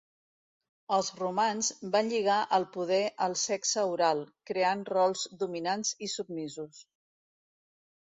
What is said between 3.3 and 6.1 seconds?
sexe oral, creant rols dominants